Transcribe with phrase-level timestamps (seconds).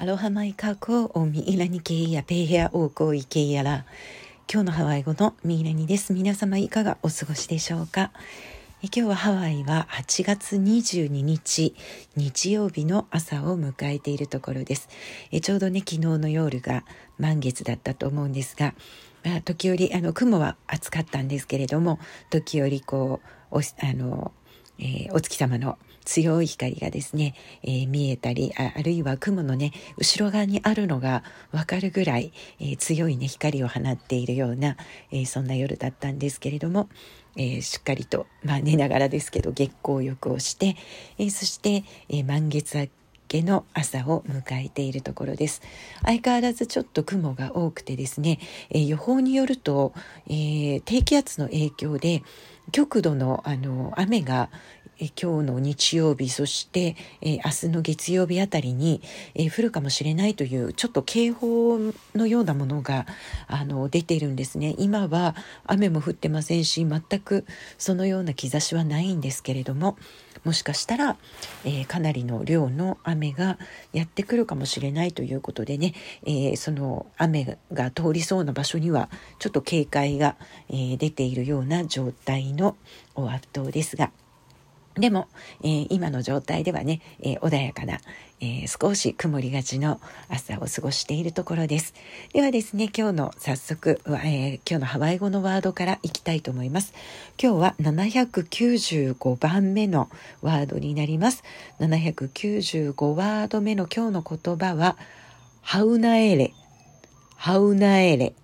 [0.00, 3.84] アロハマイカーコーおミイラニケイヤペイヘアオーコーイケイヤラ
[4.48, 6.12] 今日のハワイ語のミイラニです。
[6.12, 8.12] 皆様いかがお過ごしでしょうか？
[8.80, 11.74] 今日はハワイは8月22日
[12.14, 14.88] 日曜日の朝を迎えているところです。
[15.32, 16.84] えちょうどね昨日の夜が
[17.18, 18.74] 満月だったと思うんですが、
[19.24, 21.98] まあ、時折あの雲は暑かったんですけれども
[22.30, 23.62] 時折こうおあ
[23.94, 24.30] の、
[24.78, 25.76] えー、お月様の
[26.08, 31.22] 強い光がですね、えー、見えたりああるいは雲のね後ろ側にあるのが
[31.52, 34.78] わかるぐらい、えー、強いね光を放っているような、
[35.12, 36.88] えー、そんな夜だったんですけれども、
[37.36, 40.76] えしっかりと、まあ、寝ながらですけど月光浴をして、
[41.18, 42.88] えそして、え満月明
[43.28, 45.60] けの朝を迎えているところです。
[46.02, 48.38] 相変わらずちょっと雲が多くてですね、
[48.70, 49.92] え予報によると、
[50.28, 52.22] え低気圧の影響で
[52.72, 54.50] 極度のあの雨が
[55.00, 59.00] え今日の日曜日そして、え明日の月曜日あたりに、
[59.34, 61.78] え降るかもしれないというちょっと警報
[62.14, 63.06] のようなものが
[63.46, 67.44] あの出ているんですね今は雨も降ってませんし全く
[67.78, 69.96] そのような兆しはないんですけれども
[70.44, 71.16] もしかしたら、
[71.64, 73.58] えー、かなりの量の雨が
[73.92, 80.36] やってくるかもしれないということでね、えー、その雨が通りそうな場所にはちょっと警戒が、
[80.68, 82.76] えー、出ているような状態の
[83.14, 84.10] オアフ島ですが。
[84.98, 85.28] でも、
[85.62, 87.98] えー、今の状態ではね、えー、穏やかな、
[88.40, 91.94] えー、少し曇りがちの朝を過ごしているところです。
[92.32, 96.92] ではですね、今日の早速、え今日のハワイ語のワードからいきたいと思います。
[97.42, 100.08] 今日は795番目の
[100.42, 101.44] ワードになります。
[101.80, 104.96] 795ワード目の今日の言葉は、
[105.62, 106.54] ハウナエレ。
[107.36, 108.34] ハウナエレ。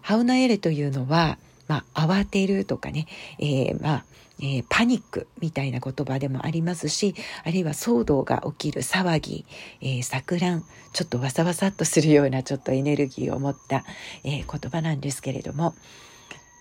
[0.00, 3.06] ハウナエレというのは、まあ、慌てるとかね、
[3.38, 4.04] えー、まあ、
[4.40, 9.46] えー、パニックみたいな言葉でもありますしあるいは騒動が起きる騒ぎ、
[9.80, 10.62] えー、錯乱
[10.92, 13.84] ちょっとわさわさっとするようなちょっとエネルギーを持った、
[14.24, 15.74] えー、言葉なんですけれども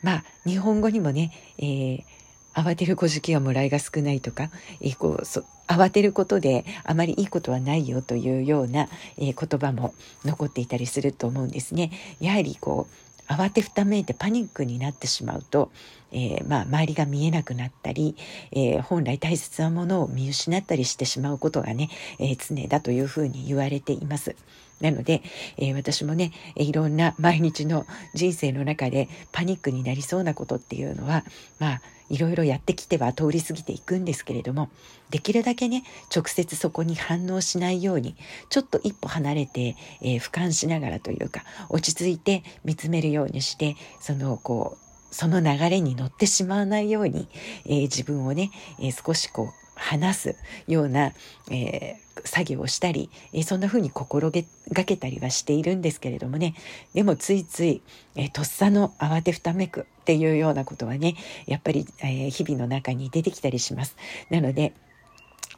[0.04, 2.04] まあ日本語にもね、えー、
[2.54, 4.50] 慌てる小じはもらいが少ないとか、
[4.82, 11.92] えー、こうそ慌てることであまりいいことはないよというような、えー、言葉も残っていたりすると思うんですね。
[12.20, 15.72] やはりこう慌てふためいてパニックになってしまうと、
[16.16, 18.16] えー、まあ、周りが見えなくなったり、
[18.54, 21.90] えー、本来大切なものを見失ったりしてしまうことがね、
[22.20, 24.36] えー、常だというふうに言われています。
[24.82, 25.22] なので、
[25.58, 31.24] え私もねいろんな毎日の人生の中でパニックになりそうなことっていうのは
[31.60, 34.70] まあいろいろやってきては通り過ぎていくんですけれども
[35.10, 35.84] できるだけね
[36.14, 38.16] 直接そこに反応しないように
[38.50, 47.28] ちょっと一歩離れて、えー、俯瞰しながらというか落ち着いて見つめるようにしてそのこうその流れに乗ってしまわないように、
[47.66, 50.36] えー、自分をね、えー、少しこう話す
[50.68, 51.14] ような、
[51.52, 56.56] えー、作業をしたり、え、そんな風に心がけたりはしているんですけれどもね
[56.94, 57.82] でもついつい、
[58.16, 61.16] え、とっさの慌てふためくっていうようなことはね
[61.46, 63.96] やっぱり、え日々の中に出てきたりします。
[64.30, 64.74] なので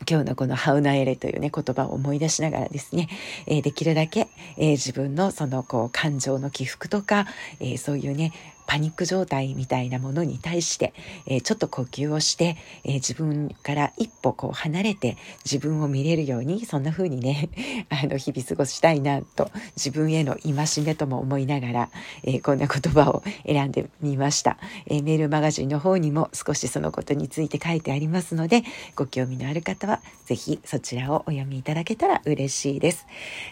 [0.09, 3.09] 今日のこのハウナエレというね言葉を思い出しながらですね、
[3.47, 7.25] えー、できるだけ、えー、自分のそのこう感情の起伏とか、
[7.59, 8.31] えー、そういうね
[8.67, 10.93] パニック状態みたいなものに対して、
[11.25, 17.49] えー、ちょっと呼吸をして、えー、自分から一歩こう離れて自分を見れるようにそんな風にね
[17.89, 21.89] あの日々過ごしたいなと自分への戒めとも思いながら、
[22.23, 24.57] えー、こんな言葉を選んでみました、
[24.87, 28.63] えメールマガジンの方にも少しそのことについて書いてありますので
[28.95, 33.07] ご興味のある方は是非そちらをお読みいただけたら嬉しいです。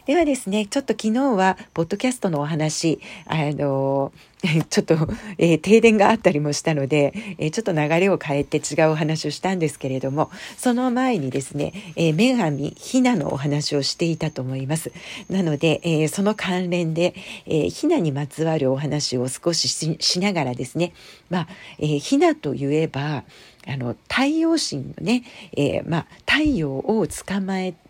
[0.06, 4.12] ではですねちょっと昨日はポッドキャストのお話あの
[4.70, 4.96] ちょっと、
[5.38, 14.92] えー、停電があったりもしたので、えー、ちょっと流れを変えて違うお話をしたんですけれども、その前にですね、えー、女神ひなのお話をしていたと思います。
[15.30, 17.14] なので、えその関連で、
[17.46, 19.68] えひなにまつわるお話を少し
[20.00, 20.94] しながらですね、
[21.30, 21.48] まあ、
[21.80, 23.24] えひなといえば、
[23.68, 25.24] あの太陽神のね、
[25.56, 27.85] えまあ、太陽を捕まえて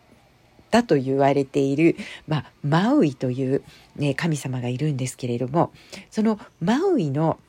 [0.75, 1.95] だと言われている、
[2.27, 3.63] まあ、マウイという、
[3.95, 5.72] ね、神様がいるんですけれども
[6.12, 7.39] そのマウイの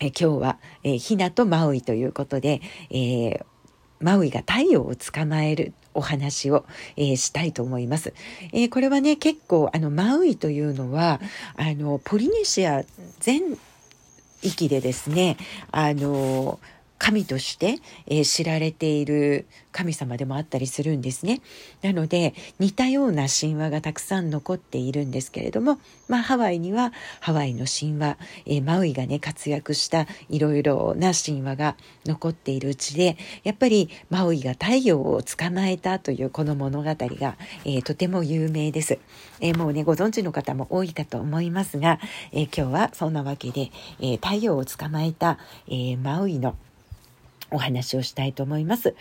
[0.00, 3.44] え今日は、えー、ひなとマウイということで、えー、
[4.00, 6.64] マウイが太陽を捕まえるお話を、
[6.96, 8.14] えー、したいと思います。
[8.52, 11.20] えー、これはね結構あのマウイというのは
[11.56, 12.84] あのポリネシア
[13.18, 13.58] 全
[14.42, 15.36] 域でですね
[15.72, 16.60] あの
[16.98, 21.40] 神として、えー、知られている神様でもあったりするんですね。
[21.82, 25.78] なので似たような神話がたくさん残っているんですけれども、
[26.08, 38.98] まあ、ハワイにはハワイの神話、えー、マウイがね活躍したいろいろな神話が残っているうちでやっぱりマウイが太陽を捕まえたというこの物語が、えー、とても有名です、
[39.40, 42.00] えもうねご存知の方も多いかと思いますが、
[42.32, 43.70] え今日はそんなわけで、
[44.00, 46.56] え太陽を捕まえた、えマウイの
[47.50, 48.94] お話をしたいと思います。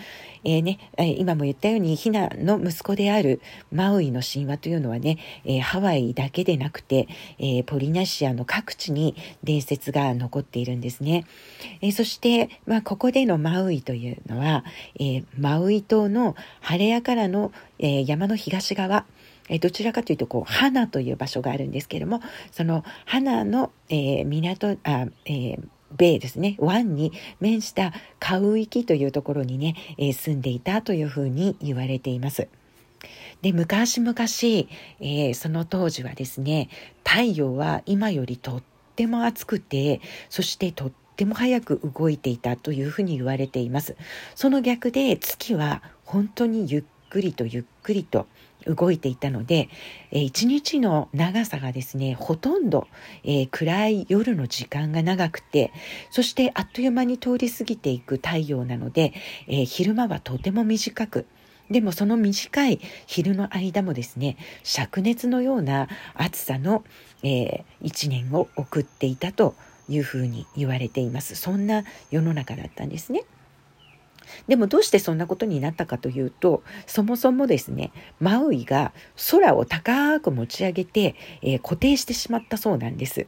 [0.44, 0.80] えー、ね、
[1.18, 3.42] 今も言ったように、ヒナの息子である
[3.72, 7.08] マウイの神話というのはね、えー、ハワイだけでなくて、
[7.40, 11.26] えー、ポリナシアの各地に伝説が残っているんですね。
[11.82, 14.64] えそして、まあ、ここでのマウイというのは、
[15.00, 19.06] えマウイ島の晴れ屋からの、え山の東側、
[19.62, 22.22] どちらかというとこう花という場所があるんですけれども
[22.52, 32.48] その花の、えー、港あ、えー、米ですね湾に面したカウイキというところにね、えー、住んでいたというふうに言われています。
[33.42, 36.69] で昔々、えー、その当時はですね
[37.06, 38.63] 太陽は今よりとっ
[38.95, 43.95] ても暑くてそしてとっても早く動いていたというふうに言われています。
[44.36, 48.28] その逆で月は本当にゆっくりとゆっくりと
[48.65, 49.69] 動いていたので、
[50.12, 52.88] えー、一日の長さがですねほとんど、
[53.24, 55.71] えー、暗い夜の時間が長くて
[56.09, 59.13] そしてあっという間に通り過ぎていく太陽なので、
[59.48, 61.25] えー、昼間はとても短く
[61.69, 66.83] でもその短い昼の間もですね灼熱のような暑さの、
[67.24, 69.56] えー、一年を送っていたと
[69.89, 73.24] いうふうに言われていますそんな世の中だったんですね。
[74.48, 78.94] でもどうしてそんなことになったかというとそもそもですねマウイが
[79.32, 83.28] 空を高く持ち上げて、えー、固定してしまったそうなんです。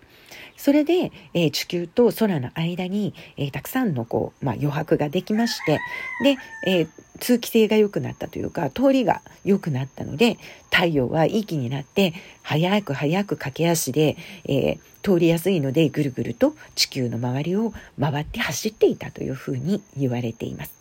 [0.57, 5.79] それで、えー、地球と空の間に、えー、たくさんのこう、まあ、余白ができまして
[6.23, 6.37] で、
[6.67, 6.87] え
[7.19, 10.37] 通気性が良くなったというか通りが良くなったので
[10.71, 12.13] 太陽はいい気になって
[12.43, 20.73] 早く早く駆け足で、え通りやすいのでぐるぐると地球の周りを回って走っていたというふうに言われています。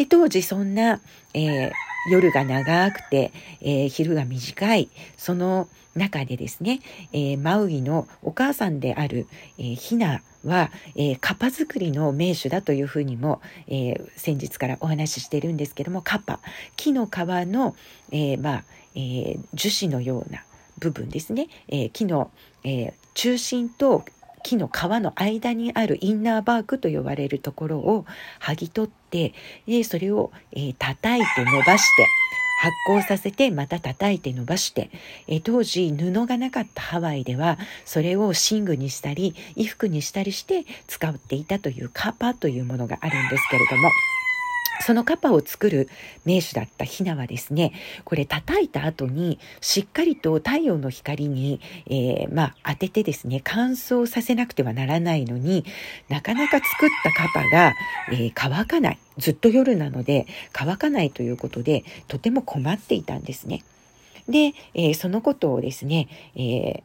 [0.00, 0.98] で当時そんな、
[1.34, 1.70] えー、
[2.10, 4.88] 夜が長くて、えー、昼が短い
[5.18, 6.80] その中でですね、
[7.12, 9.26] えー、マウイのお母さんである、
[9.58, 16.40] えー、ヒナは、えー、カパ作りの名手だというふうにも、えー、先日からお話ししてるんですけどもカパ
[16.76, 17.76] 木の皮の、
[18.10, 18.64] えー、まあ、
[18.94, 20.42] えー、樹脂のような
[20.78, 22.30] 部分ですね、えー、木の、
[22.64, 24.06] えー、中心と
[24.42, 28.06] 木の皮の間にあるインナーバークと呼ばれるところを
[28.40, 29.34] 剥ぎ取って
[29.66, 32.06] でそれを、えー、叩いて伸ばして
[32.60, 34.90] 発酵させてまた叩いて伸ばして、
[35.28, 37.56] え、当時布がなかったハワイでは
[37.86, 43.88] それを寝具にしたり衣服にしたりして使っていたというカパというものがあるんですけれども
[44.80, 45.88] そのカパを作る
[46.24, 47.72] 名手だったヒナはですね、
[48.04, 55.64] これ叩いた後にしっかりと太陽の光に、えー、まあ、当ててですね、乾燥させなくてはならないのに
[56.08, 57.74] なかなか作ったカパが、
[58.10, 58.98] えー、乾かない。
[59.18, 63.62] ずっと夜なので乾かないということでとても困っていたんですね。
[64.28, 66.82] で、えー、そのことをですね、え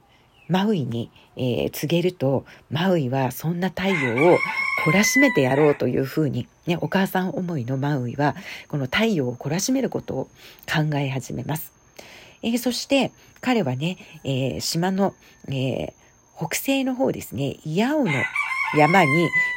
[0.48, 4.38] マウイに、え、告げるとマウイはそんな太陽を
[4.86, 8.36] 懲らしめてやろうというふうに、ね、お母さん思いのマウイは
[8.68, 10.24] この太陽を懲らしめることを
[10.72, 11.74] 考え始めます。
[12.44, 13.12] えー、そして
[13.42, 15.16] 彼はね、えー、島の、
[15.48, 15.94] えー、
[16.38, 18.12] 北西の方ですね、イヤオの
[18.78, 19.10] 山に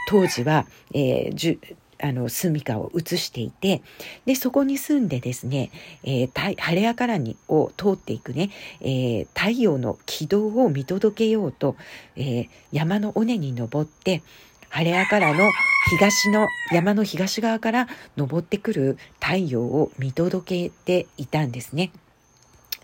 [0.09, 1.59] 当時は、えー、
[2.01, 3.83] あの住処を移していて
[4.25, 5.71] でそこに住んでですね、
[6.05, 11.77] えー、晴れやからにを通っていくね、えー、太陽の軌道を見届けようと、
[12.17, 14.23] えー、山の尾根に登って
[14.71, 15.51] 晴れやからの
[15.91, 21.91] 東の山の東側から登ってくる太陽を見届けていたんですね。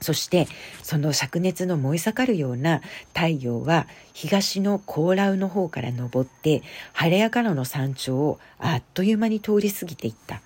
[0.01, 0.47] そして
[0.83, 2.83] その灼熱の燃え盛るような
[3.15, 6.63] 太陽は東の高羅の方から昇って
[6.93, 10.43] 晴れやからの山頂をあっという間に通り過ぎていった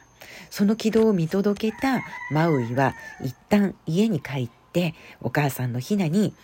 [0.51, 6.35] その軌道を見届けたマウイは一旦家に帰ってお母さんのヒナに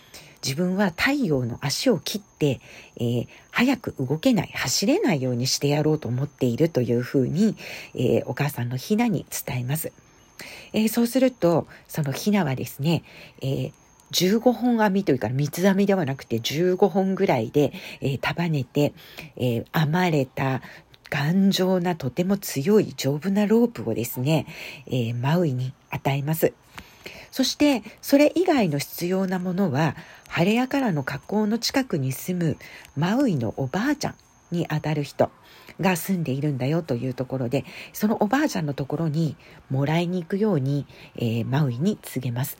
[0.45, 2.61] 自分は太陽の足を切って、
[2.97, 7.55] えー、早く動けない走れないようにしてやろうと思っているというふうに、
[7.95, 9.91] えー、お母さんのヒナに伝えます。
[10.73, 13.03] えー、そうするとそのヒナはですね、
[13.41, 13.71] えー、
[14.11, 18.93] 15本編みというか三つ編みではなくて15本ぐらいで、えー、束ねて、
[19.37, 20.61] えー、編まれた
[21.09, 24.45] 頑丈なとても強い丈夫なロープをですね、
[24.87, 26.53] えー、マウイに与えます。
[27.35, 29.97] そしてそれ以外の必要なものは
[30.29, 32.57] 晴れやからの河口の近くに住む
[32.95, 34.15] マウイのおばあちゃん
[34.51, 35.29] にあたる人
[35.81, 39.35] が住んでいるんだよというところでそのおばあちゃんのところに
[39.69, 40.87] もらいに行くように、
[41.17, 42.57] えー、マウイに告げます。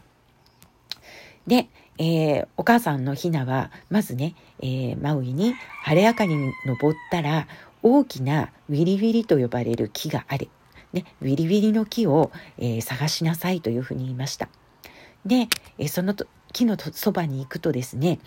[1.47, 5.53] で、えー、お母さんのヒナはまずね、えー、マウイに
[5.83, 7.47] 晴れ明かに登ったら
[7.81, 10.49] 大きなウィリウィリと呼ばれる木がある。
[10.91, 14.49] ね、ウィリウィリの木を、えー、探しなさいというふうに言いました。
[15.25, 16.15] で、えその
[16.53, 18.19] 木のそばに行くとですね、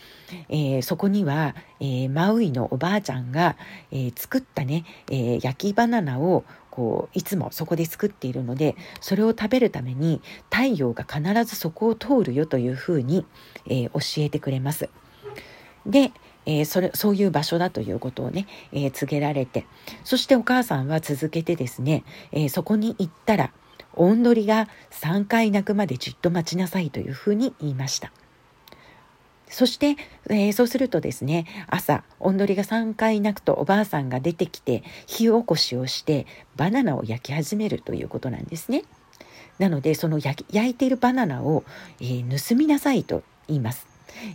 [0.49, 3.57] えー、そこには、えー、マウイのおばあちゃんが、
[3.91, 13.25] えー、作ったね、え焼きバナナをこういつもそこで作っているのでそれを食べるために太陽が必ずそこを通るよというふうに、
[13.67, 14.91] え教えてくれます。
[15.87, 16.13] で、
[16.49, 19.67] えー、それそういう場所だということをね、えー、告げられて
[20.03, 23.53] そしてお母さんは続けてですね、えー、そこに行ったら
[23.95, 28.13] おんどりが3回鳴くまでじっと待ちなさいというふうに言いました。
[29.51, 29.97] そして、
[30.29, 36.27] えー、そうするとですね、朝、おんどりが3回鳴くとおばあさんが出てきて、火起こしをして、
[36.57, 38.85] バナナを焼き始めるということなんですね。
[39.59, 41.65] なので、その焼いているバナナを、
[42.01, 43.87] えー、盗みなさいと言います。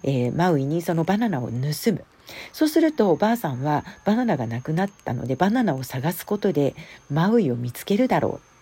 [0.03, 1.51] えー、マウイにそのバナナを盗
[1.93, 2.03] む。
[2.51, 6.73] そうするとおばあさんはバナナがなくなったのでバナナを探すことで
[7.09, 8.52] マウイを見つけるだろう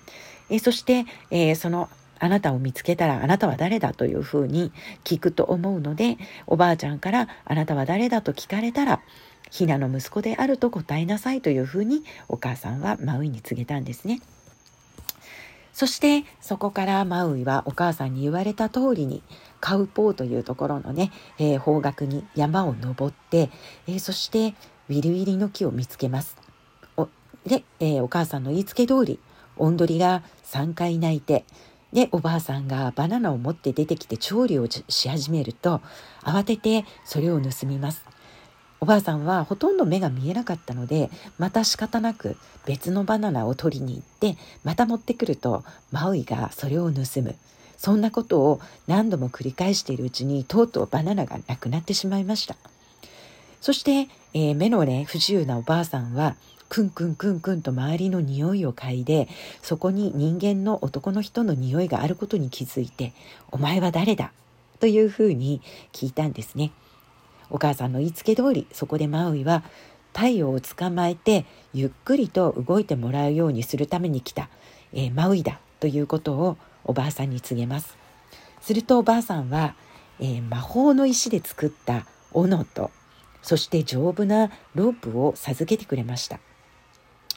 [0.51, 1.89] えそして、えその
[2.21, 4.71] あなたを見つけたらあなたは誰だというふうに
[5.03, 9.01] 聞くと思うのでおばあちゃんからあなたは誰だと聞かれたら
[9.49, 14.21] ひなの息子であると答えなさいというふうにお母さんはマウイに告げたんですね。
[15.73, 19.23] そしてそこからマウイはお母さんに言われた通りに
[19.59, 23.49] カウポーというところのね、えー、方角に山を登って、
[23.87, 24.53] えー、そして
[24.89, 26.37] ウィルウィリの木を見つけます。
[26.97, 27.07] お
[27.47, 29.19] で、えー、お母さんの言いつけ通り
[29.57, 31.45] おんどりが3回泣いて
[31.93, 35.81] でおばあさんがバナナを持って出てきて調理をし始めると
[36.23, 38.05] 慌ててそれを盗みます。
[38.79, 47.35] おばあさんはほとんど目が見えなかったのでまた仕方なく別のバナナを取りに行ってまた持ってくるとマウイがそれを盗む。
[47.77, 52.55] そんなことを何度も繰り返しているうちにとうとうバナナがなくなってしまいました。
[53.59, 56.35] そして、えー、目のね不自由なおばあさんは
[56.71, 59.27] くんくんくんくんと周りの匂いを嗅いで
[59.61, 63.11] そこに人間の男の人の匂いがあることに気づいて
[63.51, 64.31] 「お前は誰だ?」
[64.79, 65.61] というふうに
[65.91, 66.71] 聞いたんですね。
[67.49, 69.65] お母さんの言いつけ通りそこでマウイは
[70.13, 74.47] 太陽を捕まえてゆっくりと動いてもらうようにするために来た、
[74.93, 77.97] えー、マウイだということをおばあさんに告げます。
[78.61, 79.75] するとおばあさんは、
[80.21, 82.91] えー、魔法の石で作った斧と
[83.41, 86.39] そして丈夫なロープを授けてくれました。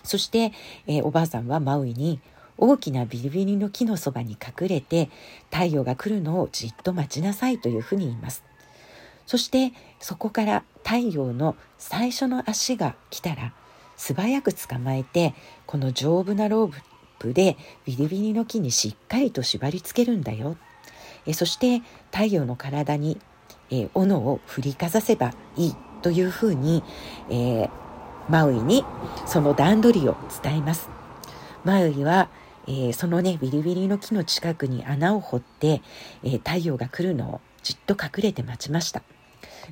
[0.05, 0.53] そして、
[0.87, 2.21] えー、おばあさんはマウイに
[2.57, 5.11] 大きなビリビリの木のそばに隠れて
[5.51, 8.45] 太陽が来るのをじっと待ちなさいというふうに言います。
[9.27, 13.55] そしてそこから太陽の最初の足が来たら
[13.97, 15.35] 素早く捕まえて
[15.67, 16.73] この丈夫なロー
[17.19, 17.57] プで
[17.87, 20.57] ビリビリの木にしっかりと縛り付けるんだよ。
[21.27, 21.83] えそして
[22.13, 23.19] 太陽の体に、
[23.71, 26.85] え斧を振りかざせばいいというふうに、
[27.31, 27.71] えー、
[28.29, 28.85] マウイに
[29.27, 30.89] その段取りを伝えます。
[31.65, 32.29] マウイは、
[32.67, 35.83] えー、そのねビリビリの木の近くに穴を掘って、
[36.23, 39.03] えー、太陽が来るのをじっと隠れて待ちました。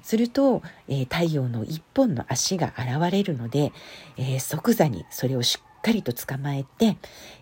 [0.03, 3.73] すると、えー、太陽の一本の足が現れるので、
[4.17, 6.97] え即座にそれをしっかりと捕まえて、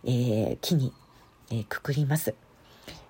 [0.05, 0.93] え木に、
[1.53, 2.35] えくくります。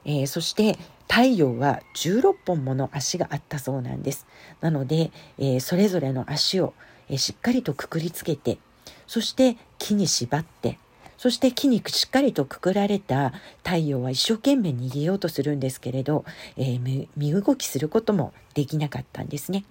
[0.05, 0.79] えそして
[1.09, 4.27] 太陽は16本もの足があったそうなんです。
[4.61, 6.75] なので、えそれぞれの足を、
[7.11, 8.59] えしっかりとくくりつけて
[9.07, 10.79] そして木に縛って
[11.19, 16.25] そして木にしっかりとくくられた太陽は一生懸命逃げようとするんですけれど、
[16.57, 19.67] えー、身動きすることもできなかったんですね。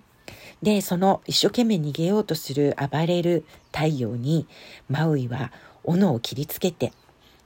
[0.61, 4.45] でその一生懸命逃げようとする暴れる太陽に
[4.89, 5.51] マウイは
[5.83, 6.93] 斧を切りつけて、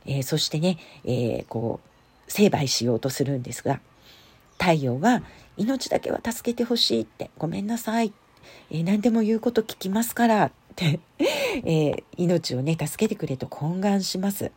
[0.06, 1.80] えー、そしてね、えー、こ
[2.28, 3.80] う成敗しようとするんですが
[4.60, 5.24] 太陽は
[5.56, 8.12] 命だけは助けてほしいってごめんなさいっ
[8.70, 11.00] えー、何でも言うこと聞きますからって
[11.66, 14.52] え、命をね助けてくれと懇願します。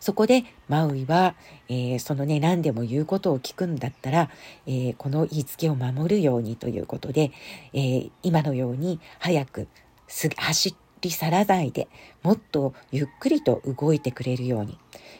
[0.00, 1.34] そこでマウイは、
[1.68, 4.30] えー、そのね何でも言うことを聞くんだったら、
[4.66, 7.32] えー、この言いつけを守るようにということで、
[7.72, 9.68] えー、今のように早く
[10.08, 11.88] す走り去らないで
[12.22, 14.78] もっとゆっくりと動いてくれるように、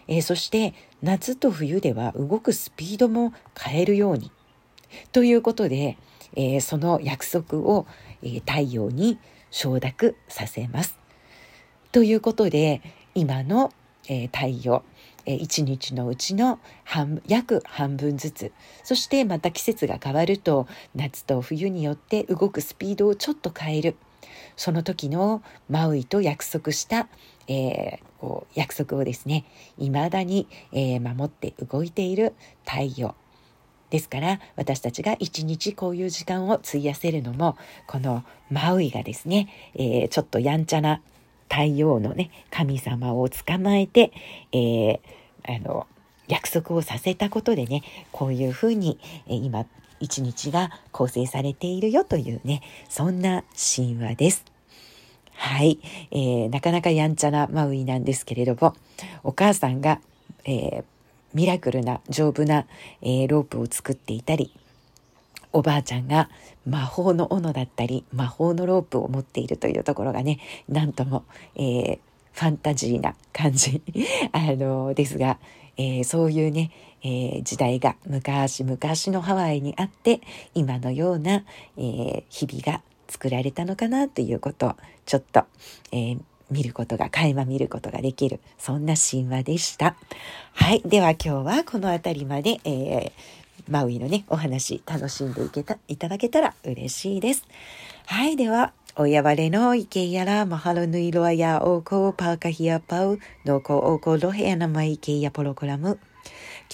[0.08, 4.30] えそして夏と冬では動くスピードも変えるように
[5.12, 5.96] ということで、
[6.34, 7.86] えー、その約束を、
[8.22, 9.18] えー、太陽に
[9.50, 10.98] 承諾させます。
[11.92, 12.82] ということで
[13.14, 13.72] 今の、
[14.08, 14.82] えー、太陽
[15.26, 18.52] 1日のうちの半約半分ずつ。
[18.84, 23.96] そしてまた季節が変わると夏と冬によって動くスピードをちょっと変える。
[24.56, 27.08] その時のマウイと約束した、
[27.48, 29.44] えー、こう約束をですね
[29.78, 33.14] 未だに、えー、守って動いている太陽。
[33.90, 41.00] ですから私たちが一日こういう時間を費やせるのもこのマウイがですね、えー、ちょっとやんちゃな
[41.48, 44.12] 太陽のね神様を捕まえて、
[44.52, 45.00] えー、
[45.44, 45.86] あの
[46.28, 49.66] 約束をさせたことでねこういうふうに、えー、今
[50.00, 53.44] 一日が構成されているよというねそんな
[53.76, 54.44] 神話です。
[55.38, 55.78] はい、
[56.10, 58.74] えー、なかなかやんちゃなマウイなんですけれども
[59.22, 60.00] お母さんが、
[60.46, 60.84] えー、
[61.36, 62.64] ミラクルな丈夫な、
[63.02, 64.54] えー、ロープを作っていたり
[65.52, 66.30] おばあちゃんが
[66.66, 71.24] 魔法の斧だったり魔法のロープを持っているというところがねなんとも、
[71.54, 71.98] えー、
[72.32, 73.82] ファンタジーな感じ
[74.32, 75.38] あのですが、
[75.76, 76.70] えー、そういうね、
[77.02, 80.22] えー、時代が昔々のハワイにあって
[80.54, 81.44] 今のような、
[81.76, 85.44] え、日々が作られたのかなということをちょっと、
[85.92, 86.18] えー、
[86.50, 89.96] 見ることが、垣間見ることができる、そんな神話でした。
[90.52, 90.82] はい。
[90.84, 93.12] では今日はこの辺りまで、えー、
[93.68, 97.44] マウイのね、お話楽しんでいけた、いただけたら嬉しいです。
[98.06, 98.36] はい。
[98.36, 105.98] では、おやわれのいけやら、マハロヌイロアヤオコパーカヒアパウ、ノコオコロヘアナマイケヤプログラム。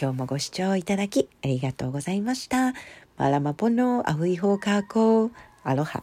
[0.00, 2.74] 今日もご視聴いただきありがとうございました。
[3.16, 5.30] マラマポノアフイホーカーコー、
[5.64, 6.02] アロハ。